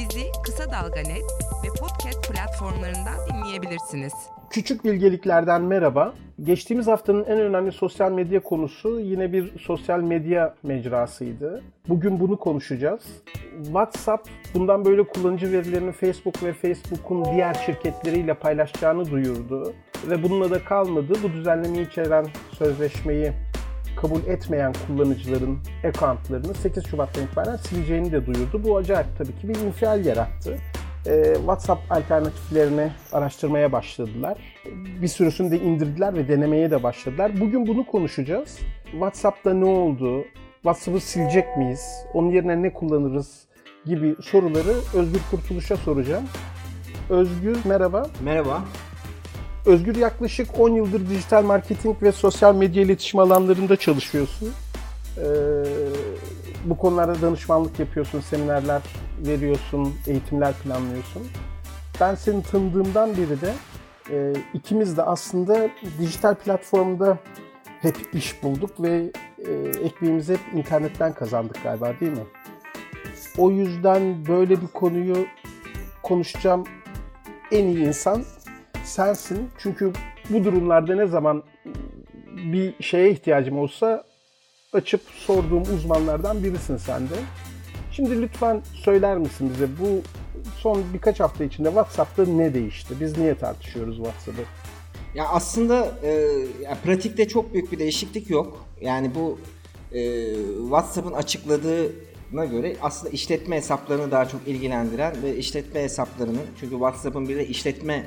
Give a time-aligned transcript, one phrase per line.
[0.00, 1.24] Bizi Kısa Dalga Net
[1.64, 4.12] ve podcast platformlarından dinleyebilirsiniz.
[4.50, 6.14] Küçük bilgeliklerden merhaba.
[6.42, 11.62] Geçtiğimiz haftanın en önemli sosyal medya konusu yine bir sosyal medya mecrasıydı.
[11.88, 13.02] Bugün bunu konuşacağız.
[13.64, 19.72] WhatsApp bundan böyle kullanıcı verilerini Facebook ve Facebook'un diğer şirketleriyle paylaşacağını duyurdu.
[20.06, 21.12] Ve bununla da kalmadı.
[21.22, 22.26] Bu düzenlemeyi içeren
[22.58, 23.32] sözleşmeyi
[24.00, 28.64] kabul etmeyen kullanıcıların accountlarını 8 Şubat'tan itibaren sileceğini de duyurdu.
[28.64, 30.58] Bu acayip tabii ki bir infial yarattı.
[31.06, 34.38] Ee, WhatsApp alternatiflerini araştırmaya başladılar.
[35.02, 37.40] Bir sürüsünü de indirdiler ve denemeye de başladılar.
[37.40, 38.58] Bugün bunu konuşacağız.
[38.90, 40.24] WhatsApp'ta ne oldu?
[40.54, 42.04] WhatsApp'ı silecek miyiz?
[42.14, 43.50] Onun yerine ne kullanırız?
[43.86, 46.24] gibi soruları Özgür Kurtuluş'a soracağım.
[47.10, 48.06] Özgür merhaba.
[48.24, 48.64] Merhaba.
[49.66, 54.48] Özgür yaklaşık 10 yıldır dijital marketing ve sosyal medya iletişim alanlarında çalışıyorsun.
[55.18, 55.22] Ee,
[56.64, 58.82] bu konularda danışmanlık yapıyorsun, seminerler
[59.26, 61.22] veriyorsun, eğitimler planlıyorsun.
[62.00, 63.52] Ben seni tanıdığımdan beri de
[64.10, 67.18] e, ikimiz de aslında dijital platformda
[67.80, 69.52] hep iş bulduk ve e,
[69.84, 72.24] ekmeğimizi hep internetten kazandık galiba değil mi?
[73.38, 75.26] O yüzden böyle bir konuyu
[76.02, 76.64] konuşacağım
[77.52, 78.24] en iyi insan
[78.90, 79.50] sensin.
[79.58, 79.92] Çünkü
[80.30, 81.42] bu durumlarda ne zaman
[82.52, 84.04] bir şeye ihtiyacım olsa
[84.72, 87.14] açıp sorduğum uzmanlardan birisin sen de.
[87.92, 90.02] Şimdi lütfen söyler misin bize bu
[90.56, 92.94] son birkaç hafta içinde WhatsApp'ta ne değişti?
[93.00, 94.42] Biz niye tartışıyoruz WhatsApp'ı?
[95.14, 96.10] Ya aslında e,
[96.62, 98.66] ya pratikte çok büyük bir değişiklik yok.
[98.80, 99.38] Yani bu
[99.92, 100.32] e,
[100.62, 107.36] WhatsApp'ın açıkladığına göre aslında işletme hesaplarını daha çok ilgilendiren ve işletme hesaplarının çünkü WhatsApp'ın bir
[107.36, 108.06] de işletme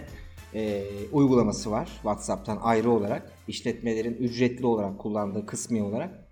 [0.55, 6.23] e, uygulaması var WhatsApp'tan ayrı olarak işletmelerin ücretli olarak kullandığı kısmi olarak.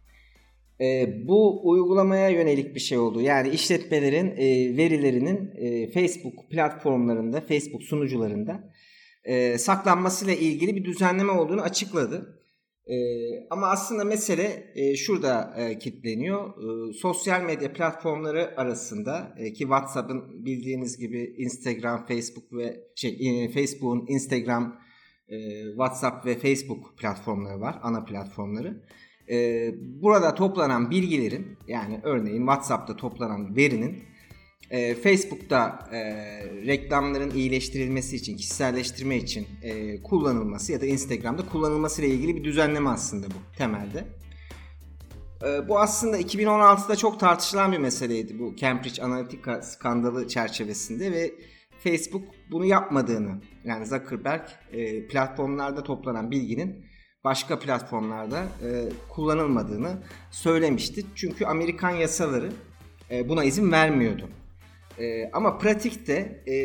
[0.81, 3.21] E, bu uygulamaya yönelik bir şey oldu.
[3.21, 8.71] Yani işletmelerin e, verilerinin e, Facebook platformlarında, Facebook sunucularında
[9.23, 12.40] e, saklanmasıyla ilgili bir düzenleme olduğunu açıkladı.
[12.91, 12.97] E,
[13.49, 16.49] ama aslında mesele e, şurada e, kilitleniyor.
[16.49, 23.49] E, sosyal medya platformları arasında e, ki WhatsApp'ın bildiğiniz gibi Instagram, Facebook ve şey e,
[23.49, 24.79] Facebook'un Instagram,
[25.29, 28.83] e, WhatsApp ve Facebook platformları var, ana platformları.
[29.31, 29.69] E,
[30.01, 34.03] burada toplanan bilgilerin yani örneğin WhatsApp'ta toplanan verinin
[34.71, 35.99] e, Facebook'ta e,
[36.65, 42.89] reklamların iyileştirilmesi için, kişiselleştirme için e, kullanılması ya da Instagram'da kullanılması ile ilgili bir düzenleme
[42.89, 44.05] aslında bu temelde.
[45.43, 51.31] E, bu aslında 2016'da çok tartışılan bir meseleydi bu Cambridge Analytica skandalı çerçevesinde ve
[51.83, 56.85] Facebook bunu yapmadığını yani Zuckerberg e, platformlarda toplanan bilginin
[57.23, 61.05] başka platformlarda e, kullanılmadığını söylemişti.
[61.15, 62.51] Çünkü Amerikan yasaları
[63.11, 64.29] e, buna izin vermiyordu.
[65.01, 66.55] E, ama pratikte e,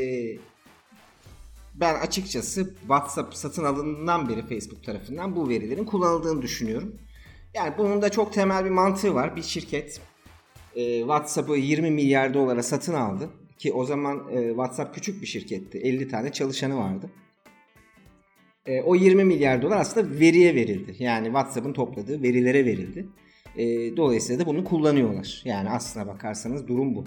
[1.74, 6.96] ben açıkçası WhatsApp satın alındığından beri Facebook tarafından bu verilerin kullanıldığını düşünüyorum.
[7.54, 9.36] Yani bunun da çok temel bir mantığı var.
[9.36, 10.00] Bir şirket
[10.76, 13.30] e, WhatsApp'ı 20 milyar dolara satın aldı.
[13.58, 15.78] Ki o zaman e, WhatsApp küçük bir şirketti.
[15.78, 17.10] 50 tane çalışanı vardı.
[18.66, 20.96] E, o 20 milyar dolar aslında veriye verildi.
[20.98, 23.06] Yani WhatsApp'ın topladığı verilere verildi.
[23.56, 25.42] E, dolayısıyla da bunu kullanıyorlar.
[25.44, 27.04] Yani aslına bakarsanız durum bu.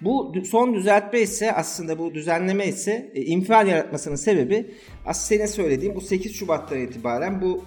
[0.00, 4.70] Bu son düzeltme ise aslında bu düzenleme ise e, infial yaratmasının sebebi
[5.06, 7.64] aslında senin söylediğin bu 8 Şubat'tan itibaren bu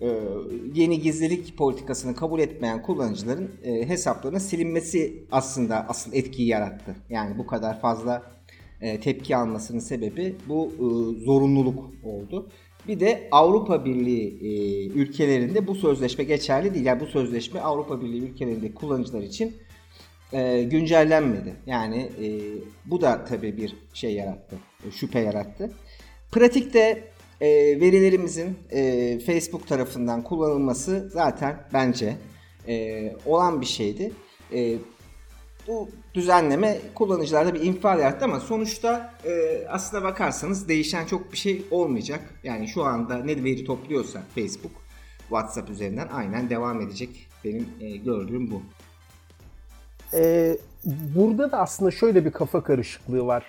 [0.00, 0.08] e,
[0.74, 6.96] yeni gizlilik politikasını kabul etmeyen kullanıcıların e, hesaplarının silinmesi aslında asıl etkiyi yarattı.
[7.10, 8.22] Yani bu kadar fazla
[8.80, 12.48] e, tepki almasının sebebi bu e, zorunluluk oldu.
[12.88, 16.86] Bir de Avrupa Birliği e, ülkelerinde bu sözleşme geçerli değil.
[16.86, 19.52] Yani bu sözleşme Avrupa Birliği ülkelerindeki kullanıcılar için
[20.32, 21.54] e, güncellenmedi.
[21.66, 22.28] Yani e,
[22.86, 24.56] bu da tabii bir şey yarattı,
[24.88, 25.70] e, şüphe yarattı.
[26.32, 27.04] Pratikte
[27.40, 27.48] e,
[27.80, 32.16] verilerimizin e, Facebook tarafından kullanılması zaten bence
[32.68, 34.12] e, olan bir şeydi.
[34.52, 34.74] E,
[35.66, 41.64] bu düzenleme kullanıcılarda bir infial yarattı ama sonuçta e, aslına bakarsanız değişen çok bir şey
[41.70, 42.40] olmayacak.
[42.44, 44.72] Yani şu anda ne veri topluyorsa Facebook
[45.20, 47.28] WhatsApp üzerinden aynen devam edecek.
[47.44, 48.62] Benim e, gördüğüm bu.
[50.14, 50.56] Ee,
[51.16, 53.44] burada da aslında şöyle bir kafa karışıklığı var.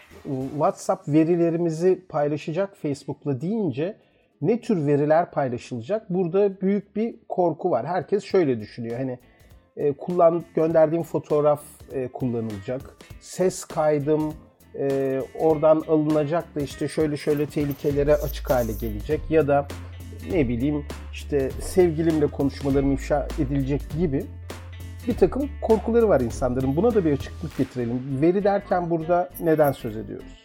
[0.51, 3.97] WhatsApp verilerimizi paylaşacak Facebook'la deyince
[4.41, 6.09] ne tür veriler paylaşılacak?
[6.09, 7.85] Burada büyük bir korku var.
[7.85, 8.97] Herkes şöyle düşünüyor.
[8.97, 9.19] Hani
[9.77, 11.61] e, kullan gönderdiğim fotoğraf
[11.91, 12.81] e, kullanılacak.
[13.21, 14.33] Ses kaydım
[14.79, 19.67] e, oradan alınacak da işte şöyle şöyle tehlikelere açık hale gelecek ya da
[20.31, 24.25] ne bileyim işte sevgilimle konuşmalarım ifşa edilecek gibi
[25.07, 26.75] bir takım korkuları var insanların.
[26.75, 28.21] Buna da bir açıklık getirelim.
[28.21, 30.41] Veri derken burada neden söz ediyoruz?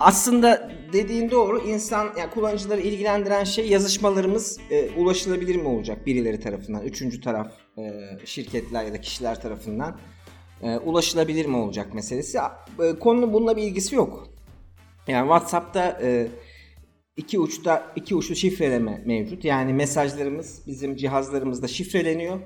[0.00, 1.62] Aslında dediğin doğru.
[1.62, 7.92] İnsan, yani kullanıcıları ilgilendiren şey yazışmalarımız e, ulaşılabilir mi olacak birileri tarafından, üçüncü taraf, e,
[8.24, 9.98] şirketler ya da kişiler tarafından
[10.62, 12.38] e, ulaşılabilir mi olacak meselesi.
[12.38, 14.28] E, konunun bununla bir ilgisi yok.
[15.08, 16.26] Yani WhatsApp'ta e,
[17.16, 19.44] iki uçta iki uçlu şifreleme mevcut.
[19.44, 22.38] Yani mesajlarımız bizim cihazlarımızda şifreleniyor.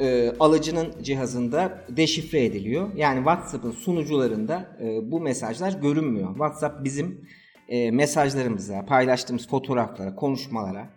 [0.00, 2.88] E, alıcının cihazında deşifre ediliyor.
[2.96, 6.28] Yani WhatsApp'ın sunucularında e, bu mesajlar görünmüyor.
[6.28, 7.28] WhatsApp bizim
[7.68, 10.90] e, mesajlarımıza, paylaştığımız fotoğraflara, konuşmalara,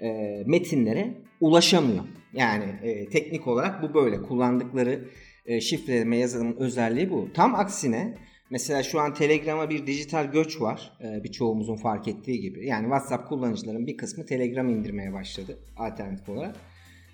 [0.00, 2.04] e, metinlere ulaşamıyor.
[2.32, 4.22] Yani e, teknik olarak bu böyle.
[4.22, 5.08] Kullandıkları
[5.46, 7.28] e, şifreleme yazılımın özelliği bu.
[7.34, 8.14] Tam aksine
[8.50, 10.92] Mesela şu an Telegram'a bir dijital göç var.
[11.04, 12.66] E, birçoğumuzun fark ettiği gibi.
[12.66, 16.56] Yani WhatsApp kullanıcıların bir kısmı Telegram indirmeye başladı alternatif olarak.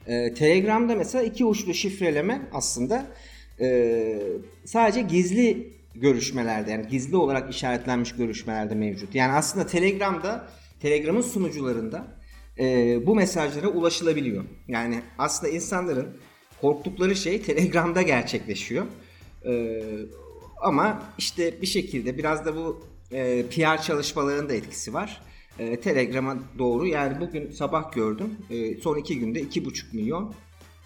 [0.07, 3.07] E, Telegram'da mesela iki uçlu şifreleme aslında
[3.61, 4.19] e,
[4.65, 9.15] sadece gizli görüşmelerde yani gizli olarak işaretlenmiş görüşmelerde mevcut.
[9.15, 10.49] Yani aslında Telegram'da
[10.81, 12.07] Telegram'ın sunucularında
[12.59, 14.45] e, bu mesajlara ulaşılabiliyor.
[14.69, 16.09] Yani aslında insanların
[16.61, 18.87] korktukları şey Telegram'da gerçekleşiyor.
[19.47, 19.83] E,
[20.61, 25.23] ama işte bir şekilde biraz da bu e, PR çalışmalarının da etkisi var.
[25.59, 28.37] E, Telegram'a doğru yani bugün sabah gördüm.
[28.51, 30.35] E, son iki günde iki buçuk milyon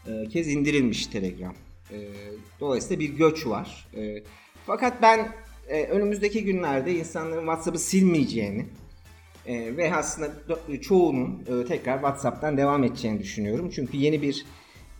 [0.06, 1.54] e, kez indirilmiş Telegram.
[1.90, 1.98] E,
[2.60, 3.88] dolayısıyla bir göç var.
[3.96, 4.22] E,
[4.66, 5.28] fakat ben
[5.68, 8.66] e, önümüzdeki günlerde insanların WhatsApp'ı silmeyeceğini
[9.46, 10.32] e, ve aslında
[10.82, 13.70] çoğunun e, tekrar WhatsApp'tan devam edeceğini düşünüyorum.
[13.74, 14.46] Çünkü yeni bir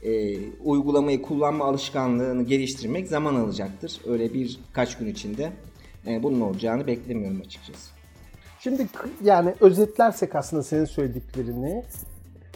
[0.03, 4.01] e, uygulamayı kullanma alışkanlığını geliştirmek zaman alacaktır.
[4.07, 5.53] Öyle bir kaç gün içinde
[6.07, 7.96] e, bunun olacağını beklemiyorum açıkçası.
[8.61, 8.87] Şimdi
[9.25, 11.85] yani özetlersek aslında senin söylediklerini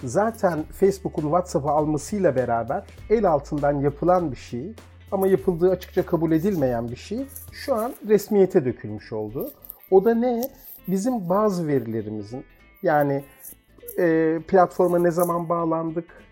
[0.04, 4.72] zaten Facebook'un WhatsApp'ı almasıyla beraber el altından yapılan bir şey
[5.12, 9.50] ama yapıldığı açıkça kabul edilmeyen bir şey şu an resmiyete dökülmüş oldu.
[9.90, 10.42] O da ne?
[10.88, 12.44] Bizim bazı verilerimizin
[12.82, 13.24] yani
[13.98, 16.22] e, platforma ne zaman bağlandık,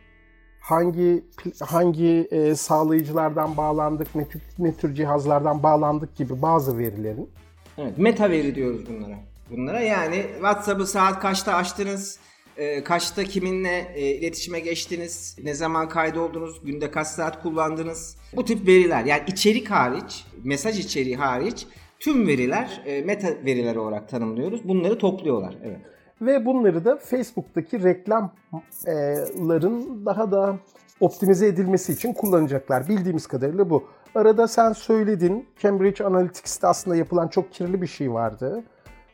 [0.60, 1.24] hangi
[1.60, 7.30] hangi e, sağlayıcılardan bağlandık, ne tür, ne tür cihazlardan bağlandık gibi bazı verilerin.
[7.78, 9.18] Evet, meta veri diyoruz bunlara.
[9.50, 12.18] Bunlara yani WhatsApp'ı saat kaçta açtınız,
[12.56, 18.16] e, kaçta kiminle e, iletişime geçtiniz, ne zaman kaydoldunuz, günde kaç saat kullandınız.
[18.36, 21.66] Bu tip veriler yani içerik hariç, mesaj içeriği hariç
[22.00, 24.68] tüm veriler e, meta veriler olarak tanımlıyoruz.
[24.68, 25.58] Bunları topluyorlar.
[25.64, 25.80] Evet.
[26.20, 30.56] Ve bunları da Facebook'taki reklamların daha da
[31.00, 32.88] optimize edilmesi için kullanacaklar.
[32.88, 33.84] Bildiğimiz kadarıyla bu.
[34.14, 38.64] Arada sen söyledin, Cambridge Analytics'te aslında yapılan çok kirli bir şey vardı.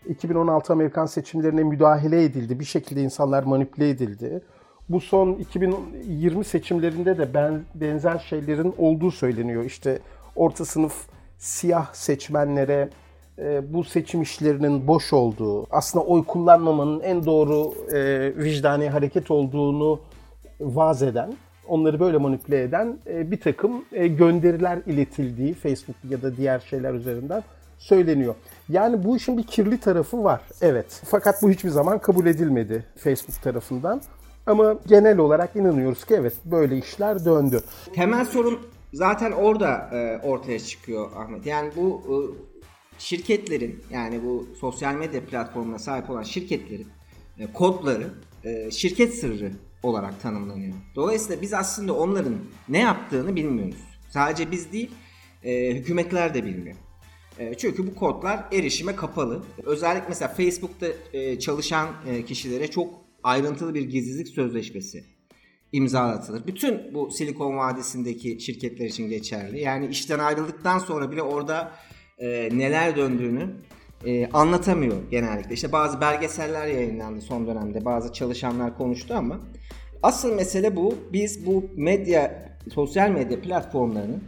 [0.09, 2.61] 2016 Amerikan seçimlerine müdahale edildi.
[2.61, 4.43] Bir şekilde insanlar manipüle edildi.
[4.89, 7.35] Bu son 2020 seçimlerinde de
[7.75, 9.65] benzer şeylerin olduğu söyleniyor.
[9.65, 9.99] İşte
[10.37, 11.07] orta sınıf
[11.39, 12.89] siyah seçmenlere
[13.39, 20.01] e, bu seçim işlerinin boş olduğu, aslında oy kullanmamanın en doğru e, vicdani hareket olduğunu
[20.61, 21.35] vaz eden,
[21.69, 27.43] onları böyle manipüle eden e, bir takım gönderiler iletildiği Facebook ya da diğer şeyler üzerinden
[27.79, 28.35] söyleniyor.
[28.69, 30.41] Yani bu işin bir kirli tarafı var.
[30.61, 31.03] Evet.
[31.05, 34.03] Fakat bu hiçbir zaman kabul edilmedi Facebook tarafından.
[34.47, 37.61] Ama genel olarak inanıyoruz ki evet böyle işler döndü.
[37.95, 38.59] Temel sorun
[38.93, 41.47] zaten orada e, ortaya çıkıyor Ahmet.
[41.47, 42.17] Yani bu e,
[42.99, 46.89] şirketlerin yani bu sosyal medya platformuna sahip olan şirketlerin
[47.39, 48.11] e, kodları
[48.45, 49.53] e, şirket sırrı
[49.83, 50.75] olarak tanımlanıyor.
[50.95, 52.37] Dolayısıyla biz aslında onların
[52.69, 53.81] ne yaptığını bilmiyoruz.
[54.11, 54.91] Sadece biz değil,
[55.43, 56.77] e, hükümetler de bilmiyor.
[57.39, 59.43] E, çünkü bu kodlar erişime kapalı.
[59.65, 65.05] Özellikle mesela Facebook'ta e, çalışan e, kişilere çok ayrıntılı bir gizlilik sözleşmesi
[65.73, 66.47] imzalatılır.
[66.47, 69.61] Bütün bu Silikon Vadisi'ndeki şirketler için geçerli.
[69.61, 71.73] Yani işten ayrıldıktan sonra bile orada
[72.53, 73.51] neler döndüğünü
[74.33, 75.55] anlatamıyor genellikle.
[75.55, 77.85] İşte bazı belgeseller yayınlandı son dönemde.
[77.85, 79.41] Bazı çalışanlar konuştu ama
[80.03, 80.95] asıl mesele bu.
[81.13, 84.23] Biz bu medya, sosyal medya platformlarının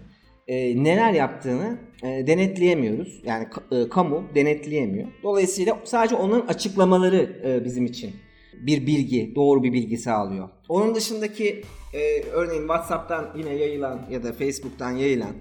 [0.49, 3.21] e, neler yaptığını e, denetleyemiyoruz.
[3.25, 5.09] Yani e, kamu denetleyemiyor.
[5.23, 8.13] Dolayısıyla sadece onun açıklamaları e, bizim için
[8.53, 10.49] bir bilgi, doğru bir bilgi sağlıyor.
[10.69, 15.33] Onun dışındaki e, örneğin WhatsApp'tan yine yayılan ya da Facebook'tan yayılan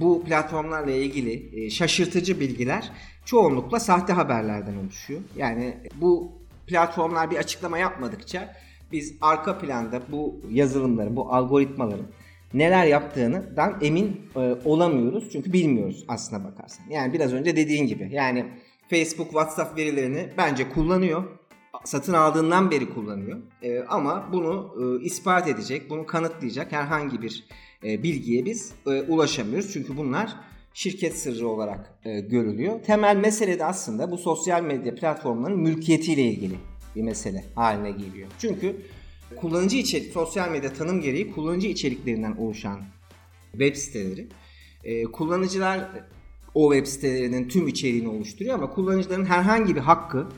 [0.00, 2.92] bu platformlarla ilgili e, şaşırtıcı bilgiler
[3.24, 5.20] çoğunlukla sahte haberlerden oluşuyor.
[5.36, 6.32] Yani bu
[6.66, 8.54] platformlar bir açıklama yapmadıkça
[8.92, 12.06] biz arka planda bu yazılımların, bu algoritmaların
[12.54, 15.28] neler yaptığından emin e, olamıyoruz.
[15.32, 16.84] Çünkü bilmiyoruz aslına bakarsan.
[16.90, 18.08] Yani biraz önce dediğin gibi.
[18.12, 18.46] Yani
[18.90, 21.24] Facebook, WhatsApp verilerini bence kullanıyor.
[21.84, 23.38] Satın aldığından beri kullanıyor.
[23.62, 27.44] E, ama bunu e, ispat edecek, bunu kanıtlayacak herhangi bir
[27.84, 29.72] e, bilgiye biz e, ulaşamıyoruz.
[29.72, 30.36] Çünkü bunlar
[30.74, 32.82] şirket sırrı olarak e, görülüyor.
[32.82, 36.54] Temel mesele de aslında bu sosyal medya platformlarının mülkiyetiyle ilgili
[36.96, 38.28] bir mesele haline geliyor.
[38.38, 38.76] Çünkü
[39.36, 42.80] kullanıcı içerik, sosyal medya tanım gereği kullanıcı içeriklerinden oluşan
[43.52, 44.26] web siteleri.
[44.84, 45.88] E, kullanıcılar
[46.54, 50.28] o web sitelerinin tüm içeriğini oluşturuyor ama kullanıcıların herhangi bir hakkı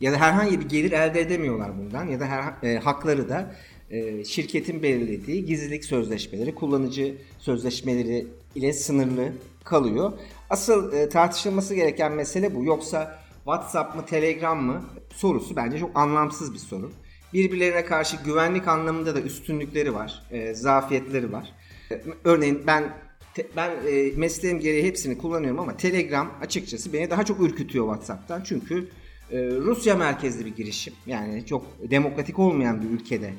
[0.00, 3.54] ya da herhangi bir gelir elde edemiyorlar bundan ya da her, e, hakları da
[3.90, 9.32] e, şirketin belirlediği gizlilik sözleşmeleri, kullanıcı sözleşmeleri ile sınırlı
[9.64, 10.12] kalıyor.
[10.50, 12.64] Asıl e, tartışılması gereken mesele bu.
[12.64, 16.92] Yoksa WhatsApp mı, Telegram mı sorusu bence çok anlamsız bir soru.
[17.34, 21.52] Birbirlerine karşı güvenlik anlamında da üstünlükleri var, e, zafiyetleri var.
[21.90, 22.96] E, örneğin ben
[23.34, 28.42] te, ben e, mesleğim gereği hepsini kullanıyorum ama Telegram açıkçası beni daha çok ürkütüyor WhatsApp'tan.
[28.42, 28.88] Çünkü
[29.30, 30.94] e, Rusya merkezli bir girişim.
[31.06, 33.34] Yani çok demokratik olmayan bir ülkede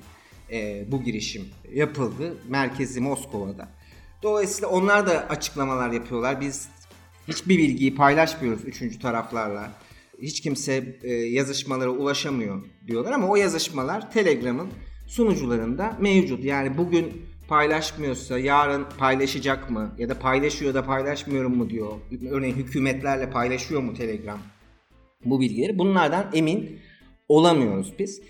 [0.52, 2.38] e, bu girişim yapıldı.
[2.50, 3.70] Merkezi Moskova'da.
[4.24, 6.42] Dolayısıyla onlar da açıklamalar yapıyorlar.
[6.42, 6.68] Biz
[7.28, 9.72] hiçbir bilgiyi paylaşmıyoruz üçüncü taraflarla.
[10.22, 14.68] Hiç kimse e, yazışmalara ulaşamıyor diyorlar ama o yazışmalar Telegram'ın
[15.08, 16.44] sunucularında mevcut.
[16.44, 21.92] Yani bugün paylaşmıyorsa yarın paylaşacak mı ya da paylaşıyor da paylaşmıyorum mu diyor.
[22.32, 24.40] Örneğin hükümetlerle paylaşıyor mu Telegram
[25.26, 25.80] bu bilgileri.
[25.80, 26.80] Bunlardan emin
[27.30, 28.22] olamıyoruz biz.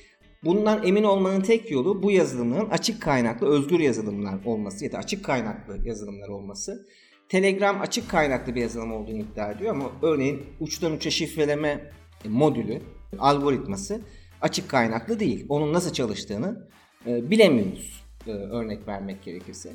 [0.44, 5.26] Bundan emin olmanın tek yolu bu yazılımların açık kaynaklı özgür yazılımlar olması ya da açık
[5.26, 6.88] kaynaklı yazılımlar olması.
[7.30, 11.92] Telegram açık kaynaklı bir yazılım olduğunu iddia ediyor ama örneğin uçtan uça şifreleme
[12.26, 12.82] modülü,
[13.20, 14.02] algoritması
[14.42, 15.46] açık kaynaklı değil.
[15.50, 16.68] Onun nasıl çalıştığını
[17.08, 19.74] e, bilemiyoruz e, örnek vermek gerekirse.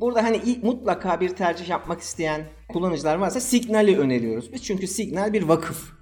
[0.00, 4.64] Burada hani mutlaka bir tercih yapmak isteyen kullanıcılar varsa Signal'i öneriyoruz biz.
[4.64, 5.92] Çünkü Signal bir vakıf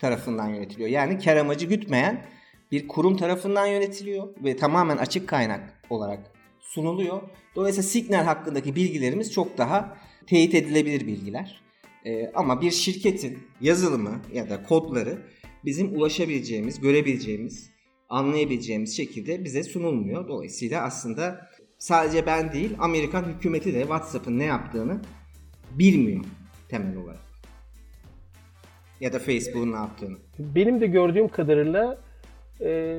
[0.00, 0.88] tarafından yönetiliyor.
[0.88, 2.26] Yani kar amacı gütmeyen
[2.72, 6.20] bir kurum tarafından yönetiliyor ve tamamen açık kaynak olarak
[6.60, 7.22] sunuluyor.
[7.56, 9.96] Dolayısıyla Signal hakkındaki bilgilerimiz çok daha
[10.28, 11.60] teyit edilebilir bilgiler.
[12.06, 15.18] Ee, ama bir şirketin yazılımı ya da kodları
[15.64, 17.70] bizim ulaşabileceğimiz, görebileceğimiz,
[18.08, 20.28] anlayabileceğimiz şekilde bize sunulmuyor.
[20.28, 25.00] Dolayısıyla aslında sadece ben değil Amerikan hükümeti de WhatsApp'ın ne yaptığını
[25.70, 26.24] bilmiyor
[26.68, 27.20] temel olarak.
[29.00, 30.16] Ya da Facebook'un ne yaptığını.
[30.38, 31.98] Benim de gördüğüm kadarıyla
[32.60, 32.98] e,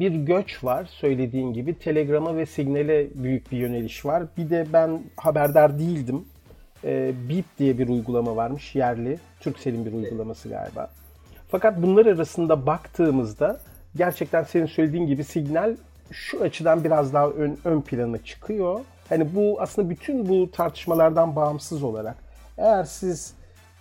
[0.00, 1.78] bir göç var söylediğin gibi.
[1.78, 4.26] Telegram'a ve Signal'e büyük bir yöneliş var.
[4.36, 6.24] Bir de ben haberdar değildim.
[6.84, 9.18] E, Beep diye bir uygulama varmış yerli.
[9.40, 10.90] Turkcell'in bir uygulaması galiba.
[11.48, 13.60] Fakat bunlar arasında baktığımızda
[13.96, 15.76] gerçekten senin söylediğin gibi Signal
[16.10, 18.80] şu açıdan biraz daha ön, ön plana çıkıyor.
[19.08, 22.16] Hani bu aslında bütün bu tartışmalardan bağımsız olarak
[22.58, 23.34] eğer siz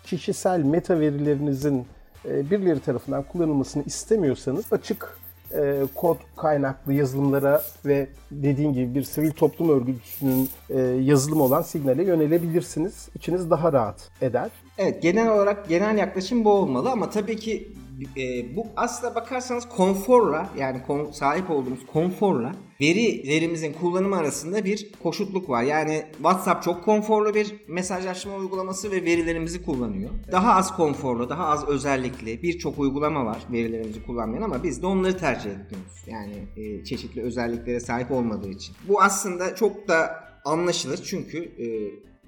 [0.04, 1.88] kişisel meta verilerinizin
[2.26, 5.20] e, birileri tarafından kullanılmasını istemiyorsanız açık
[5.54, 12.04] e, kod kaynaklı yazılımlara ve dediğin gibi bir sivil toplum örgütünün e, yazılımı olan Signal'e
[12.04, 13.10] yönelebilirsiniz.
[13.16, 14.50] İçiniz daha rahat eder.
[14.78, 17.72] Evet genel olarak genel yaklaşım bu olmalı ama tabii ki
[18.18, 25.50] e, bu aslına bakarsanız konforla yani kon, sahip olduğumuz konforla verilerimizin kullanımı arasında bir koşutluk
[25.50, 25.64] var.
[25.64, 30.10] Yani WhatsApp çok konforlu bir mesajlaşma uygulaması ve verilerimizi kullanıyor.
[30.32, 35.18] Daha az konforlu, daha az özellikli birçok uygulama var verilerimizi kullanmayan ama biz de onları
[35.18, 36.06] tercih etmiyoruz.
[36.08, 38.76] Yani e, çeşitli özelliklere sahip olmadığı için.
[38.88, 41.68] Bu aslında çok da anlaşılır çünkü e,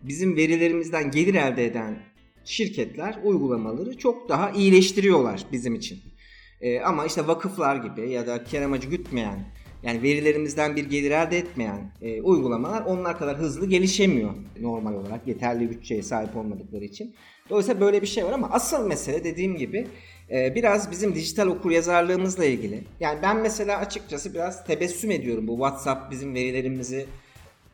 [0.08, 2.11] bizim verilerimizden gelir elde eden
[2.46, 6.00] şirketler uygulamaları çok daha iyileştiriyorlar bizim için.
[6.62, 9.46] E, ama işte vakıflar gibi ya da kar amacı gütmeyen
[9.84, 15.70] yani verilerimizden bir gelir elde etmeyen e, uygulamalar onlar kadar hızlı gelişemiyor normal olarak yeterli
[15.70, 17.16] bütçeye sahip olmadıkları için.
[17.50, 19.88] Dolayısıyla böyle bir şey var ama asıl mesele dediğim gibi
[20.32, 22.84] e, biraz bizim dijital okur yazarlığımızla ilgili.
[23.00, 27.06] Yani ben mesela açıkçası biraz tebessüm ediyorum bu WhatsApp bizim verilerimizi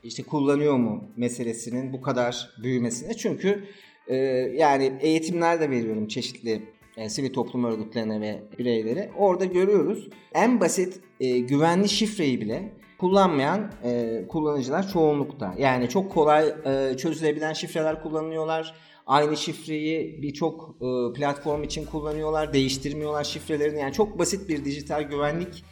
[0.04, 3.14] işte kullanıyor mu meselesinin bu kadar büyümesine.
[3.14, 3.64] Çünkü
[4.08, 4.16] ee,
[4.56, 6.62] yani eğitimler de veriyorum çeşitli
[6.98, 9.12] yani e, sivil toplum örgütlerine ve bireylere.
[9.18, 15.56] Orada görüyoruz en basit e, güvenli şifreyi bile kullanmayan e, kullanıcılar çoğunlukta.
[15.58, 18.76] Yani çok kolay e, çözülebilen şifreler kullanıyorlar.
[19.08, 22.54] Aynı şifreyi birçok e, platform için kullanıyorlar.
[22.54, 23.80] Değiştirmiyorlar şifrelerini.
[23.80, 25.64] Yani çok basit bir dijital güvenlik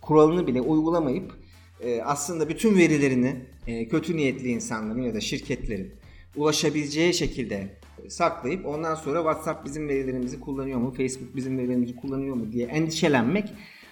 [0.00, 1.32] kuralını bile uygulamayıp
[1.80, 5.92] e, aslında bütün verilerini e, kötü niyetli insanların ya da şirketlerin
[6.38, 7.78] ulaşabileceği şekilde
[8.08, 13.48] saklayıp ondan sonra WhatsApp bizim verilerimizi kullanıyor mu, Facebook bizim verilerimizi kullanıyor mu diye endişelenmek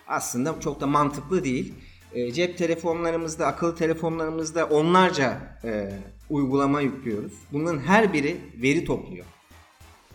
[0.08, 1.74] aslında çok da mantıklı değil.
[2.12, 5.92] E, cep telefonlarımızda, akıllı telefonlarımızda onlarca e,
[6.30, 7.32] uygulama yüklüyoruz.
[7.52, 9.26] Bunların her biri veri topluyor.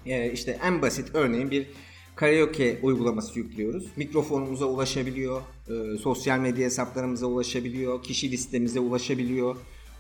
[0.05, 1.67] E, işte en basit örneğin bir
[2.15, 3.87] karaoke uygulaması yüklüyoruz.
[3.95, 9.55] Mikrofonumuza ulaşabiliyor, e, sosyal medya hesaplarımıza ulaşabiliyor, kişi listemize ulaşabiliyor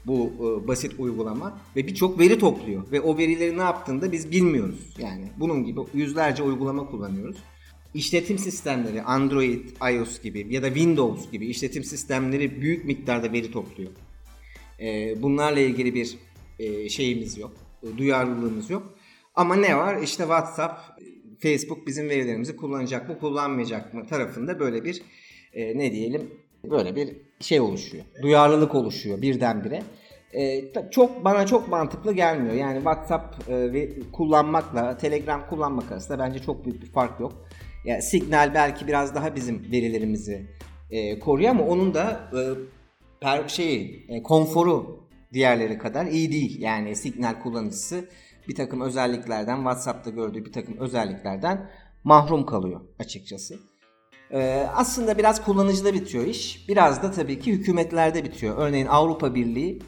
[0.05, 4.31] bu e, basit uygulama ve birçok veri topluyor ve o verileri ne yaptığını da biz
[4.31, 4.95] bilmiyoruz.
[4.97, 7.37] Yani bunun gibi yüzlerce uygulama kullanıyoruz.
[7.93, 13.91] İşletim sistemleri Android, iOS gibi ya da Windows gibi işletim sistemleri büyük miktarda veri topluyor.
[14.79, 16.17] E, bunlarla ilgili bir
[16.59, 17.51] e, şeyimiz yok,
[17.83, 18.93] e, duyarlılığımız yok.
[19.35, 20.01] Ama ne var?
[20.01, 20.81] İşte WhatsApp,
[21.39, 25.01] Facebook bizim verilerimizi kullanacak mı, kullanmayacak mı tarafında böyle bir
[25.53, 26.21] e, ne diyelim
[26.63, 28.03] böyle bir şey oluşuyor.
[28.21, 29.83] Duyarlılık oluşuyor birdenbire.
[30.33, 32.55] E, çok bana çok mantıklı gelmiyor.
[32.55, 37.33] Yani WhatsApp e, ve kullanmakla Telegram kullanmak arasında bence çok büyük bir fark yok.
[37.85, 40.47] Yani Signal belki biraz daha bizim verilerimizi
[40.91, 42.39] e, koruyor ama onun da e,
[43.21, 46.61] per, şeyi e, konforu diğerleri kadar iyi değil.
[46.61, 48.05] Yani Signal kullanıcısı
[48.47, 51.69] bir takım özelliklerden WhatsApp'ta gördüğü bir takım özelliklerden
[52.03, 53.70] mahrum kalıyor açıkçası.
[54.33, 56.69] Ee, aslında biraz kullanıcıda bitiyor iş.
[56.69, 58.57] Biraz da tabii ki hükümetlerde bitiyor.
[58.57, 59.79] Örneğin Avrupa Birliği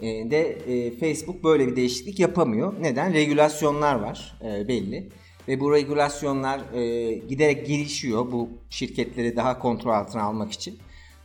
[0.00, 2.74] e, de e, Facebook böyle bir değişiklik yapamıyor.
[2.80, 3.14] Neden?
[3.14, 5.08] Regülasyonlar var e, belli.
[5.48, 10.78] Ve bu regülasyonlar e, giderek gelişiyor bu şirketleri daha kontrol altına almak için.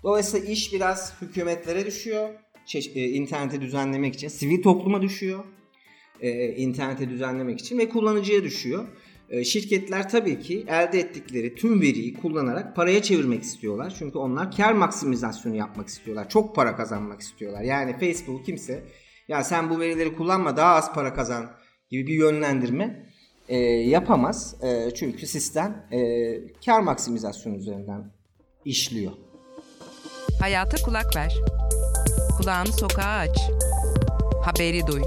[0.03, 2.29] Dolayısıyla iş biraz hükümetlere düşüyor.
[2.65, 4.27] Çeş- e, interneti düzenlemek için.
[4.27, 5.43] Sivil topluma düşüyor.
[6.22, 8.88] E, internete düzenlemek için ve kullanıcıya düşüyor.
[9.29, 13.96] E, şirketler tabii ki elde ettikleri tüm veriyi kullanarak paraya çevirmek istiyorlar.
[14.00, 16.29] Çünkü onlar kar maksimizasyonu yapmak istiyorlar.
[16.29, 17.62] Çok para kazanmak istiyorlar.
[17.62, 18.84] Yani Facebook kimse
[19.27, 21.51] ya sen bu verileri kullanma daha az para kazan
[21.89, 23.05] gibi bir yönlendirme
[23.48, 24.55] e, yapamaz.
[24.63, 26.00] E, çünkü sistem e,
[26.65, 28.12] kar maksimizasyonu üzerinden
[28.65, 29.12] işliyor.
[30.41, 31.34] Hayata kulak ver.
[32.38, 33.39] Kulağını sokağa aç.
[34.43, 35.02] Haberi duy.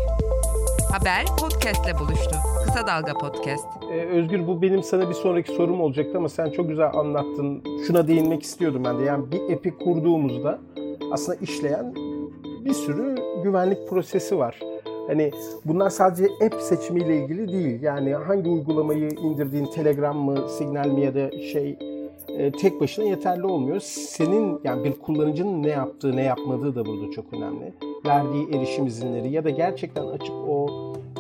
[0.93, 2.37] Haber podcastle buluştu.
[2.65, 3.67] Kısa Dalga Podcast.
[3.93, 7.63] Ee, Özgür bu benim sana bir sonraki sorum olacaktı ama sen çok güzel anlattın.
[7.87, 9.03] Şuna değinmek istiyordum ben de.
[9.03, 10.59] Yani bir app'i kurduğumuzda
[11.13, 11.95] aslında işleyen
[12.65, 14.61] bir sürü güvenlik prosesi var.
[15.07, 15.31] Hani
[15.65, 17.83] bunlar sadece app seçimiyle ilgili değil.
[17.83, 21.79] Yani hangi uygulamayı indirdiğin Telegram mı, Signal mi ya da şey
[22.29, 23.81] e, tek başına yeterli olmuyor.
[23.81, 27.73] Senin yani bir kullanıcının ne yaptığı, ne yapmadığı da burada çok önemli.
[28.07, 30.67] Verdiği erişim izinleri ya da gerçekten açıp o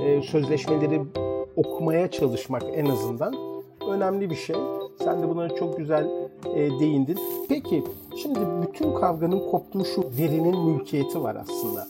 [0.02, 1.00] e, sözleşmeleri
[1.56, 3.34] okumaya çalışmak en azından
[3.88, 4.56] önemli bir şey.
[5.04, 6.06] Sen de buna çok güzel
[6.54, 7.18] e, değindin.
[7.48, 7.84] Peki
[8.16, 11.86] şimdi bütün kavganın koptuğu şu verinin mülkiyeti var aslında.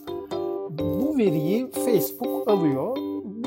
[0.79, 2.97] Bu veriyi Facebook alıyor,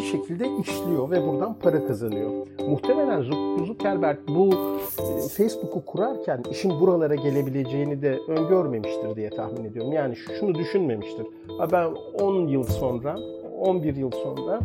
[0.02, 2.30] bir şekilde işliyor ve buradan para kazanıyor.
[2.68, 3.22] Muhtemelen
[3.66, 4.50] Zuckerberg bu
[4.98, 9.92] e, Facebook'u kurarken işin buralara gelebileceğini de öngörmemiştir diye tahmin ediyorum.
[9.92, 11.26] Yani şunu düşünmemiştir.
[11.72, 13.16] Ben 10 yıl sonra,
[13.60, 14.60] 11 yıl sonra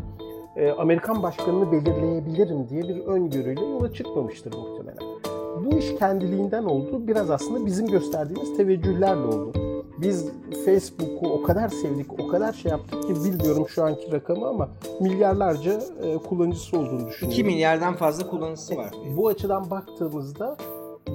[0.55, 5.17] e, Amerikan başkanını belirleyebilirim diye bir öngörüyle yola çıkmamıştır muhtemelen.
[5.65, 7.07] Bu iş kendiliğinden oldu.
[7.07, 9.66] Biraz aslında bizim gösterdiğimiz teveccühlerle oldu.
[10.01, 10.25] Biz
[10.65, 14.69] Facebook'u o kadar sevdik, o kadar şey yaptık ki bilmiyorum şu anki rakamı ama
[15.01, 17.31] milyarlarca e, kullanıcısı olduğunu düşünüyorum.
[17.31, 18.91] 2 milyardan fazla kullanıcısı var.
[19.17, 20.57] Bu açıdan baktığımızda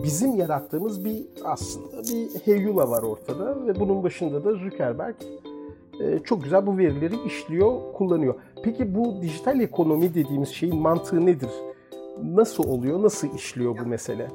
[0.04, 5.14] bizim yarattığımız bir aslında bir heyula var ortada ve bunun başında da Zuckerberg
[6.00, 8.34] e, çok güzel bu verileri işliyor, kullanıyor.
[8.62, 11.50] Peki bu dijital ekonomi dediğimiz şeyin mantığı nedir?
[12.22, 14.28] Nasıl oluyor, nasıl işliyor bu mesele?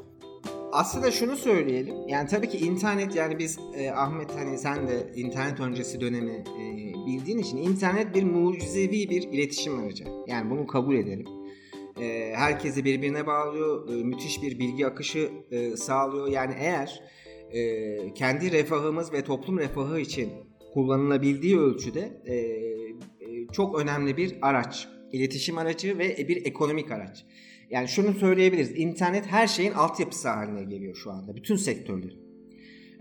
[0.71, 1.95] Aslında şunu söyleyelim.
[2.07, 6.65] Yani tabii ki internet yani biz e, Ahmet hani sen de internet öncesi dönemi e,
[7.05, 10.03] bildiğin için internet bir mucizevi bir iletişim aracı.
[10.27, 11.25] Yani bunu kabul edelim.
[12.01, 13.89] E, herkesi birbirine bağlıyor.
[13.89, 16.27] E, müthiş bir bilgi akışı e, sağlıyor.
[16.27, 17.03] Yani eğer
[17.51, 20.29] e, kendi refahımız ve toplum refahı için
[20.73, 24.87] kullanılabildiği ölçüde e, e, çok önemli bir araç.
[25.11, 27.25] İletişim aracı ve bir ekonomik araç.
[27.69, 28.71] Yani şunu söyleyebiliriz.
[28.75, 31.35] İnternet her şeyin altyapısı haline geliyor şu anda.
[31.35, 32.27] Bütün sektörlerin.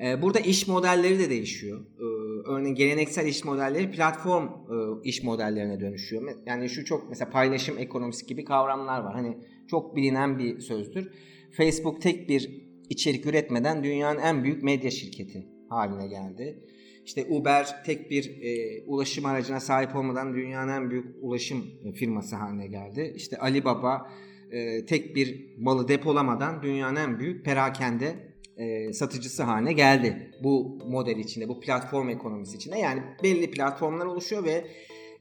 [0.04, 1.80] Ee, burada iş modelleri de değişiyor.
[1.80, 2.04] Ee,
[2.50, 6.22] örneğin geleneksel iş modelleri platform e, iş modellerine dönüşüyor.
[6.46, 9.14] Yani şu çok mesela paylaşım ekonomisi gibi kavramlar var.
[9.14, 9.38] Hani
[9.70, 11.12] çok bilinen bir sözdür.
[11.52, 16.64] Facebook tek bir içerik üretmeden dünyanın en büyük medya şirketi haline geldi.
[17.04, 22.66] İşte Uber tek bir e, ulaşım aracına sahip olmadan dünyanın en büyük ulaşım firması haline
[22.66, 23.12] geldi.
[23.16, 24.10] İşte Alibaba
[24.50, 30.30] e, tek bir malı depolamadan dünyanın en büyük perakende e, satıcısı haline geldi.
[30.42, 32.78] Bu model içinde, bu platform ekonomisi içinde.
[32.78, 34.66] Yani belli platformlar oluşuyor ve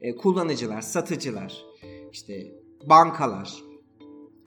[0.01, 1.65] e, kullanıcılar, satıcılar,
[2.11, 2.47] işte
[2.89, 3.53] bankalar,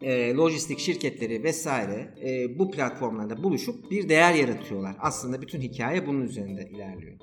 [0.03, 4.97] e, lojistik şirketleri vesaire e, bu platformlarda buluşup bir değer yaratıyorlar.
[4.99, 7.19] Aslında bütün hikaye bunun üzerinde ilerliyor.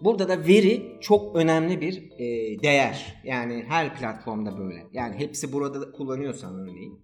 [0.00, 3.22] Burada da veri çok önemli bir e, değer.
[3.24, 4.86] Yani her platformda böyle.
[4.92, 6.98] Yani hepsi burada kullanıyorsan örneğin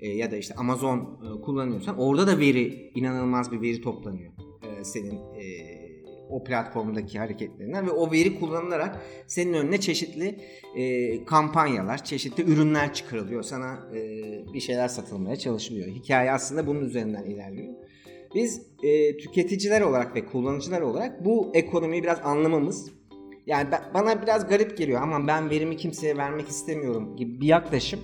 [0.00, 4.32] e, ya da işte Amazon e, kullanıyorsan orada da veri inanılmaz bir veri toplanıyor.
[4.62, 5.78] E, senin e,
[6.30, 10.40] o platformdaki hareketlerinden ve o veri kullanılarak senin önüne çeşitli
[10.76, 13.42] e, kampanyalar, çeşitli ürünler çıkarılıyor.
[13.42, 14.02] Sana e,
[14.52, 15.88] bir şeyler satılmaya çalışılıyor.
[15.88, 17.74] Hikaye aslında bunun üzerinden ilerliyor.
[18.34, 22.90] Biz e, tüketiciler olarak ve kullanıcılar olarak bu ekonomiyi biraz anlamamız
[23.46, 28.00] yani ben, bana biraz garip geliyor ama ben verimi kimseye vermek istemiyorum gibi bir yaklaşım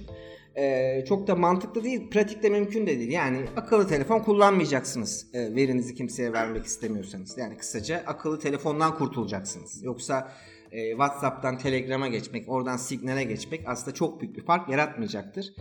[0.57, 3.13] e, çok da mantıklı değil, pratikte mümkün de değil.
[3.13, 7.39] Yani akıllı telefon kullanmayacaksınız e, verinizi kimseye vermek istemiyorsanız.
[7.39, 9.85] Yani kısaca akıllı telefondan kurtulacaksınız.
[9.85, 10.33] Yoksa
[10.73, 15.55] e, WhatsApp'tan Telegram'a geçmek, oradan Signal'e geçmek aslında çok büyük bir fark yaratmayacaktır.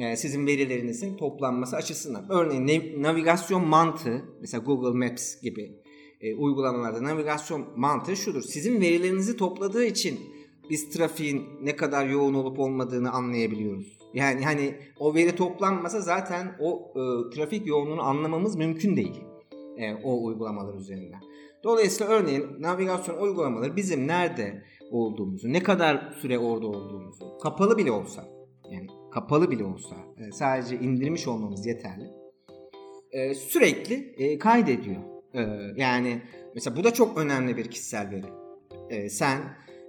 [0.00, 2.26] Yani sizin verilerinizin toplanması açısından.
[2.30, 5.82] Örneğin nav- navigasyon mantığı, mesela Google Maps gibi
[6.20, 8.42] e, uygulamalarda navigasyon mantığı şudur.
[8.42, 10.20] Sizin verilerinizi topladığı için
[10.70, 13.98] biz trafiğin ne kadar yoğun olup olmadığını anlayabiliyoruz.
[14.14, 19.24] Yani hani o veri toplanmasa zaten o e, trafik yoğunluğunu anlamamız mümkün değil.
[19.76, 21.20] E, o uygulamalar üzerinden.
[21.64, 28.28] Dolayısıyla örneğin navigasyon uygulamaları bizim nerede olduğumuzu, ne kadar süre orada olduğumuzu, kapalı bile olsa,
[28.70, 32.10] yani kapalı bile olsa e, sadece indirmiş olmamız yeterli.
[33.12, 35.02] E, sürekli e, kaydediyor.
[35.34, 35.40] E,
[35.76, 36.22] yani
[36.54, 38.26] mesela bu da çok önemli bir kişisel veri.
[38.90, 39.40] E, sen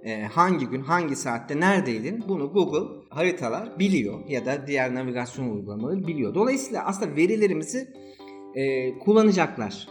[0.04, 6.06] e, hangi gün hangi saatte neredeydin bunu Google haritalar biliyor ya da diğer navigasyon uygulamaları
[6.06, 6.34] biliyor.
[6.34, 7.88] Dolayısıyla aslında verilerimizi
[8.54, 9.88] e, kullanacaklar.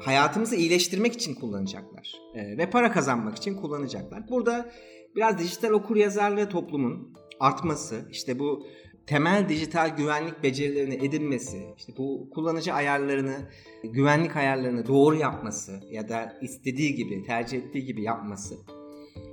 [0.00, 4.28] Hayatımızı iyileştirmek için kullanacaklar e, ve para kazanmak için kullanacaklar.
[4.28, 4.70] Burada
[5.16, 8.66] biraz dijital okur yazarlığı toplumun artması, işte bu
[9.06, 13.36] temel dijital güvenlik becerilerini edinmesi, işte bu kullanıcı ayarlarını,
[13.84, 18.54] güvenlik ayarlarını doğru yapması ya da istediği gibi, tercih ettiği gibi yapması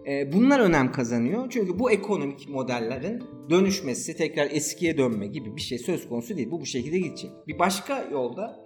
[0.07, 1.47] e, bunlar önem kazanıyor.
[1.49, 6.51] Çünkü bu ekonomik modellerin dönüşmesi, tekrar eskiye dönme gibi bir şey söz konusu değil.
[6.51, 7.31] Bu bu şekilde gidecek.
[7.47, 8.65] Bir başka yolda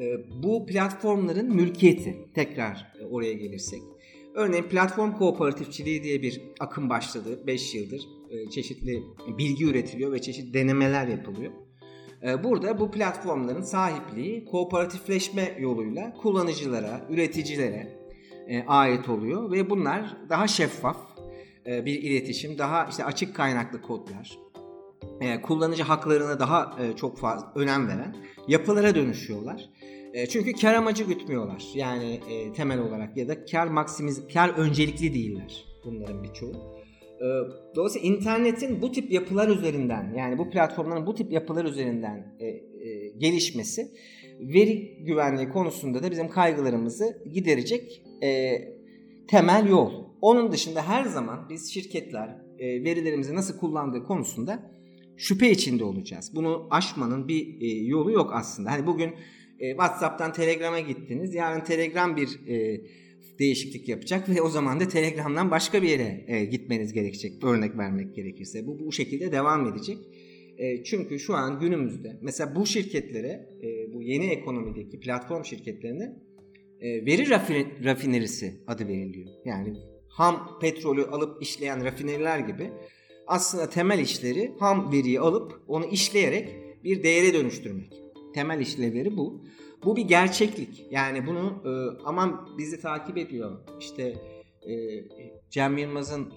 [0.00, 0.04] e,
[0.42, 2.16] bu platformların mülkiyeti.
[2.34, 3.82] Tekrar oraya gelirsek.
[4.34, 8.08] Örneğin platform kooperatifçiliği diye bir akım başladı 5 yıldır.
[8.50, 9.02] Çeşitli
[9.38, 11.52] bilgi üretiliyor ve çeşitli denemeler yapılıyor.
[12.44, 18.02] Burada bu platformların sahipliği kooperatifleşme yoluyla kullanıcılara, üreticilere,
[18.48, 20.96] e, ait oluyor ve bunlar daha şeffaf
[21.66, 24.38] e, bir iletişim, daha işte açık kaynaklı kodlar,
[25.20, 28.16] e, kullanıcı haklarına daha e, çok fazla önem veren
[28.48, 29.70] yapılara dönüşüyorlar.
[30.12, 31.64] E, çünkü kar amacı gütmüyorlar.
[31.74, 36.52] Yani e, temel olarak ya da kar maksimiz kar öncelikli değiller bunların birçoğu.
[37.20, 37.26] E,
[37.76, 43.08] dolayısıyla internetin bu tip yapılar üzerinden yani bu platformların bu tip yapılar üzerinden e, e,
[43.18, 43.88] gelişmesi
[44.40, 48.58] veri güvenliği konusunda da bizim kaygılarımızı giderecek e,
[49.28, 49.92] temel yol.
[50.20, 54.72] Onun dışında her zaman biz şirketler e, verilerimizi nasıl kullandığı konusunda
[55.16, 56.32] şüphe içinde olacağız.
[56.34, 58.70] Bunu aşmanın bir e, yolu yok aslında.
[58.70, 59.14] Hani bugün
[59.62, 61.34] e, WhatsApp'tan Telegram'a gittiniz.
[61.34, 62.80] Yarın Telegram bir e,
[63.38, 67.44] değişiklik yapacak ve o zaman da Telegram'dan başka bir yere e, gitmeniz gerekecek.
[67.44, 68.66] Örnek vermek gerekirse.
[68.66, 69.98] Bu bu şekilde devam edecek.
[70.58, 76.12] E, çünkü şu an günümüzde mesela bu şirketlere, e, bu yeni ekonomideki platform şirketlerine
[76.80, 79.28] e, veri rafin, rafinerisi adı veriliyor.
[79.44, 79.74] Yani
[80.08, 82.70] ham petrolü alıp işleyen rafineriler gibi
[83.26, 86.48] aslında temel işleri ham veriyi alıp onu işleyerek
[86.84, 88.01] bir değere dönüştürmek.
[88.34, 89.44] Temel işlevleri bu.
[89.84, 90.86] Bu bir gerçeklik.
[90.90, 91.70] Yani bunu e,
[92.04, 93.58] aman bizi takip ediyor.
[93.80, 94.14] İşte
[94.68, 94.74] e,
[95.50, 96.32] Cem Yılmaz'ın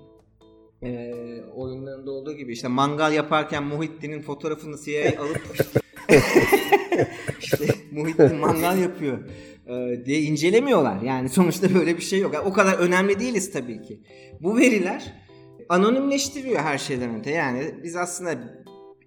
[0.83, 1.13] e,
[1.55, 5.41] oyunlarında olduğu gibi işte mangal yaparken Muhittin'in fotoğrafını CIA alıp
[7.39, 9.17] işte Muhittin mangal yapıyor
[9.67, 11.01] e, diye incelemiyorlar.
[11.01, 12.33] Yani sonuçta böyle bir şey yok.
[12.33, 14.01] Yani o kadar önemli değiliz tabii ki.
[14.41, 15.13] Bu veriler
[15.69, 17.31] anonimleştiriyor her şeyden öte.
[17.31, 18.64] Yani biz aslında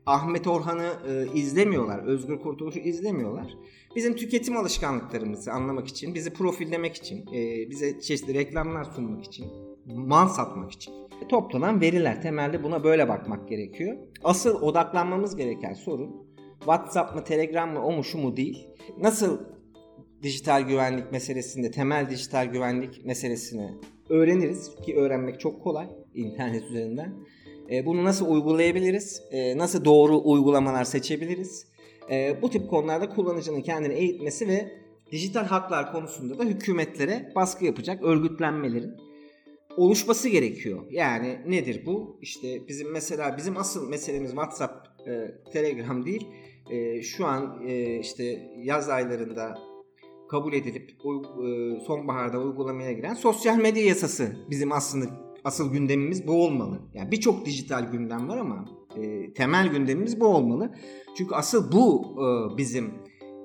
[0.09, 1.99] Ahmet Orhan'ı e, izlemiyorlar.
[1.99, 3.57] Özgür Kurtuluş'u izlemiyorlar.
[3.97, 9.47] Bizim tüketim alışkanlıklarımızı anlamak için, bizi profillemek için, e, bize çeşitli reklamlar sunmak için,
[9.87, 10.95] mal satmak için
[11.29, 12.23] toplanan veriler.
[12.23, 13.97] Temelde buna böyle bakmak gerekiyor.
[14.25, 18.69] Asıl odaklanmamız gereken sorun WhatsApp mı, Telegram mı, o mu, şu mu değil.
[18.99, 19.41] Nasıl
[20.23, 23.75] dijital güvenlik meselesinde, temel dijital güvenlik meselesini
[24.09, 27.15] öğreniriz ki öğrenmek çok kolay internet üzerinden.
[27.71, 29.23] E, bunu nasıl uygulayabiliriz?
[29.31, 31.67] E, nasıl doğru uygulamalar seçebiliriz?
[32.11, 34.73] E, bu tip konularda kullanıcının kendini eğitmesi ve
[35.13, 38.95] dijital haklar konusunda da hükümetlere baskı yapacak örgütlenmelerin
[39.77, 40.83] oluşması gerekiyor.
[40.91, 42.19] Yani nedir bu?
[42.23, 44.89] İşte bizim mesela bizim asıl meselemiz WhatsApp,
[45.53, 46.27] Telegram değil.
[47.03, 47.67] Şu an
[48.01, 49.59] işte yaz aylarında
[50.31, 50.91] kabul edilip
[51.87, 55.07] sonbaharda uygulamaya giren sosyal medya yasası bizim aslında
[55.49, 56.81] asıl gündemimiz bu olmalı.
[56.95, 60.75] Yani birçok dijital gündem var ama e, temel gündemimiz bu olmalı.
[61.17, 62.95] Çünkü asıl bu e, bizim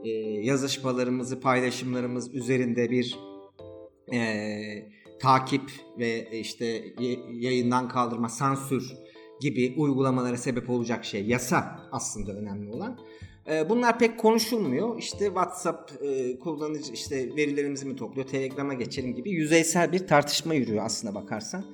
[0.03, 0.09] e,
[0.43, 3.17] yazışmalarımızı, paylaşımlarımız üzerinde bir
[4.13, 4.21] e,
[5.19, 6.93] takip ve işte
[7.31, 8.93] yayından kaldırma, sansür
[9.39, 11.25] gibi uygulamalara sebep olacak şey.
[11.25, 12.99] Yasa aslında önemli olan.
[13.51, 14.99] E, bunlar pek konuşulmuyor.
[14.99, 20.85] İşte WhatsApp e, kullanıcı işte verilerimizi mi topluyor, Telegram'a geçelim gibi yüzeysel bir tartışma yürüyor
[20.85, 21.65] aslına bakarsan.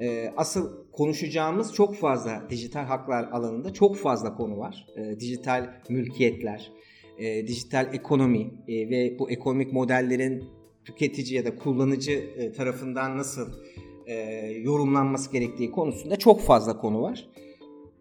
[0.00, 4.86] E, asıl konuşacağımız çok fazla dijital haklar alanında çok fazla konu var.
[5.20, 6.72] Dijital mülkiyetler,
[7.18, 10.44] dijital ekonomi ve bu ekonomik modellerin
[10.84, 12.24] tüketici ya da kullanıcı
[12.56, 13.52] tarafından nasıl
[14.62, 17.28] yorumlanması gerektiği konusunda çok fazla konu var.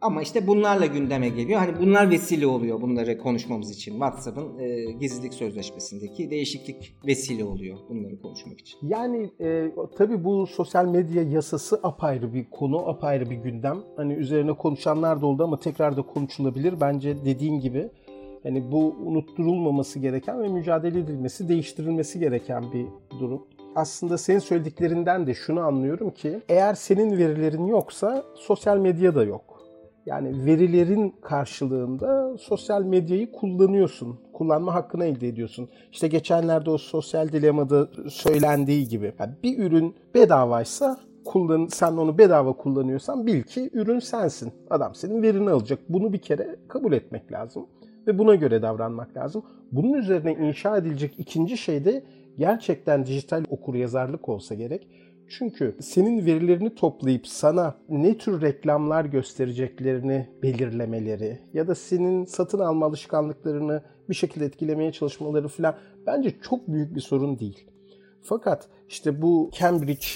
[0.01, 1.59] Ama işte bunlarla gündeme geliyor.
[1.59, 3.91] Hani bunlar vesile oluyor bunları konuşmamız için.
[3.91, 8.79] WhatsApp'ın e, gizlilik sözleşmesindeki değişiklik vesile oluyor bunları konuşmak için.
[8.81, 13.77] Yani e, tabii bu sosyal medya yasası apayrı bir konu, apayrı bir gündem.
[13.95, 16.81] Hani üzerine konuşanlar da oldu ama tekrar da konuşulabilir.
[16.81, 17.89] Bence dediğin gibi
[18.43, 22.85] hani bu unutturulmaması gereken ve mücadele edilmesi, değiştirilmesi gereken bir
[23.19, 23.41] durum
[23.75, 29.56] aslında senin söylediklerinden de şunu anlıyorum ki eğer senin verilerin yoksa sosyal medya da yok.
[30.07, 34.19] Yani verilerin karşılığında sosyal medyayı kullanıyorsun.
[34.33, 35.69] Kullanma hakkını elde ediyorsun.
[35.91, 39.13] İşte geçenlerde o sosyal dilemada söylendiği gibi.
[39.19, 44.53] Yani bir ürün bedavaysa kullan, sen onu bedava kullanıyorsan bil ki ürün sensin.
[44.69, 45.79] Adam senin verini alacak.
[45.89, 47.65] Bunu bir kere kabul etmek lazım.
[48.07, 49.43] Ve buna göre davranmak lazım.
[49.71, 52.03] Bunun üzerine inşa edilecek ikinci şey de
[52.37, 54.87] gerçekten dijital okur yazarlık olsa gerek.
[55.29, 62.85] Çünkü senin verilerini toplayıp sana ne tür reklamlar göstereceklerini belirlemeleri ya da senin satın alma
[62.85, 67.67] alışkanlıklarını bir şekilde etkilemeye çalışmaları falan bence çok büyük bir sorun değil.
[68.21, 70.07] Fakat işte bu Cambridge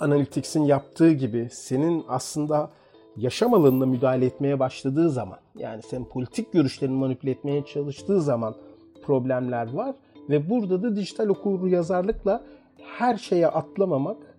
[0.00, 2.70] Analytics'in yaptığı gibi senin aslında
[3.16, 8.54] yaşam alanına müdahale etmeye başladığı zaman yani senin politik görüşlerini manipüle etmeye çalıştığı zaman
[9.02, 9.96] problemler var
[10.28, 12.44] ve burada da dijital okur yazarlıkla
[12.98, 14.29] her şeye atlamamak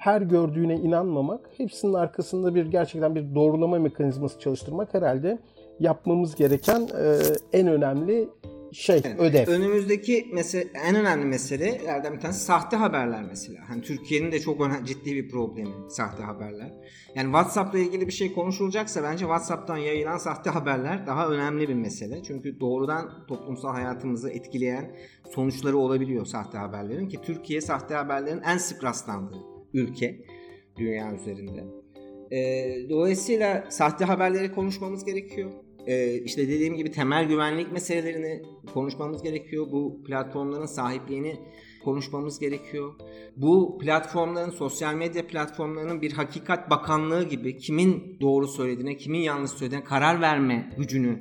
[0.00, 5.38] her gördüğüne inanmamak, hepsinin arkasında bir gerçekten bir doğrulama mekanizması çalıştırmak herhalde
[5.80, 7.18] yapmamız gereken e,
[7.52, 8.28] en önemli
[8.72, 9.20] şey, evet.
[9.20, 9.48] ödev.
[9.48, 13.58] Önümüzdeki mesele, en önemli meselelerden bir tanesi sahte haberler mesela.
[13.68, 16.72] Hani Türkiye'nin de çok önemli, ciddi bir problemi sahte haberler.
[17.14, 22.22] Yani WhatsApp'la ilgili bir şey konuşulacaksa bence WhatsApp'tan yayılan sahte haberler daha önemli bir mesele.
[22.22, 24.96] Çünkü doğrudan toplumsal hayatımızı etkileyen
[25.34, 30.24] sonuçları olabiliyor sahte haberlerin ki Türkiye sahte haberlerin en sık rastlandığı ülke
[30.76, 31.64] dünya üzerinde.
[32.30, 35.50] E, dolayısıyla sahte haberleri konuşmamız gerekiyor.
[35.86, 38.42] E, işte dediğim gibi temel güvenlik meselelerini
[38.74, 39.66] konuşmamız gerekiyor.
[39.72, 41.36] Bu platformların sahipliğini
[41.84, 42.94] konuşmamız gerekiyor.
[43.36, 49.84] Bu platformların, sosyal medya platformlarının bir hakikat bakanlığı gibi kimin doğru söylediğine, kimin yanlış söylediğine
[49.84, 51.20] karar verme gücünü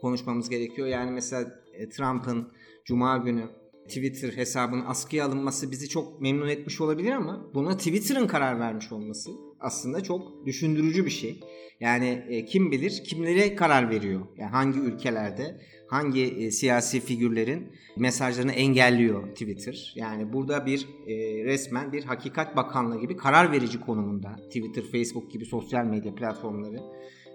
[0.00, 0.88] konuşmamız gerekiyor.
[0.88, 2.52] Yani mesela e, Trump'ın
[2.84, 3.48] Cuma günü
[3.88, 9.30] Twitter hesabının askıya alınması bizi çok memnun etmiş olabilir ama buna Twitter'ın karar vermiş olması
[9.60, 11.40] aslında çok düşündürücü bir şey.
[11.80, 14.20] Yani e, kim bilir kimlere karar veriyor?
[14.36, 19.92] Yani hangi ülkelerde hangi e, siyasi figürlerin mesajlarını engelliyor Twitter?
[19.96, 25.44] Yani burada bir e, resmen bir hakikat bakanlığı gibi karar verici konumunda Twitter, Facebook gibi
[25.44, 26.80] sosyal medya platformları.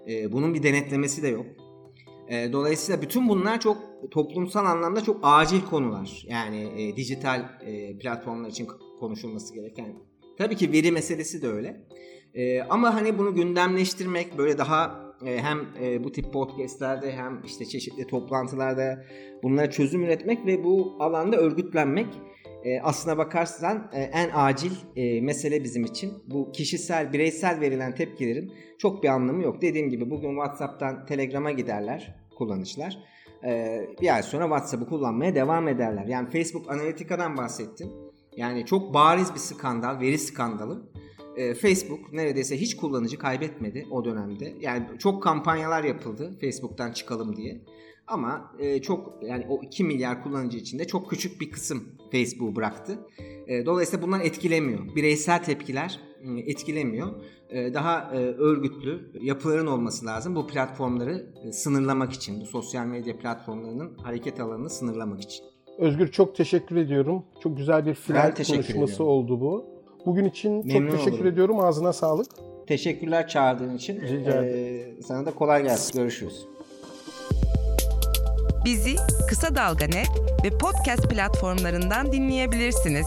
[0.08, 1.46] E, bunun bir denetlemesi de yok.
[2.28, 6.24] E, dolayısıyla bütün bunlar çok toplumsal anlamda çok acil konular.
[6.28, 8.68] Yani e, dijital e, platformlar için
[9.00, 9.86] konuşulması gereken.
[10.38, 11.80] Tabii ki veri meselesi de öyle.
[12.34, 17.64] E, ama hani bunu gündemleştirmek böyle daha e, hem e, bu tip podcastlerde hem işte
[17.64, 19.04] çeşitli toplantılarda
[19.42, 22.06] bunlara çözüm üretmek ve bu alanda örgütlenmek
[22.64, 26.12] e, aslına bakarsan e, en acil e, mesele bizim için.
[26.26, 29.62] Bu kişisel, bireysel verilen tepkilerin çok bir anlamı yok.
[29.62, 32.98] Dediğim gibi bugün WhatsApp'tan Telegram'a giderler kullanıcılar.
[33.44, 36.06] E, bir ay sonra WhatsApp'ı kullanmaya devam ederler.
[36.06, 37.88] Yani Facebook Analitika'dan bahsettim.
[38.36, 40.82] Yani çok bariz bir skandal, veri skandalı.
[41.36, 44.54] E, Facebook neredeyse hiç kullanıcı kaybetmedi o dönemde.
[44.60, 47.60] Yani çok kampanyalar yapıldı Facebook'tan çıkalım diye.
[48.06, 52.98] Ama e, çok yani o 2 milyar kullanıcı içinde çok küçük bir kısım Facebook'u bıraktı.
[53.46, 54.96] E, dolayısıyla bunlar etkilemiyor.
[54.96, 57.22] Bireysel tepkiler e, etkilemiyor.
[57.52, 62.40] E, daha e, örgütlü yapıların olması lazım bu platformları e, sınırlamak için.
[62.40, 65.44] Bu sosyal medya platformlarının hareket alanını sınırlamak için.
[65.78, 67.24] Özgür çok teşekkür ediyorum.
[67.42, 69.06] Çok güzel bir final konuşması ediyorum.
[69.06, 69.66] oldu bu.
[70.06, 71.32] Bugün için Memnun çok teşekkür olurum.
[71.32, 71.60] ediyorum.
[71.60, 72.26] Ağzına sağlık.
[72.66, 74.00] Teşekkürler çağırdığın için.
[74.00, 76.00] Rica Ee, sana da kolay gelsin.
[76.00, 76.46] Görüşürüz.
[78.64, 78.96] Bizi
[79.28, 80.08] Kısa Dalga Net
[80.44, 83.06] ve podcast platformlarından dinleyebilirsiniz.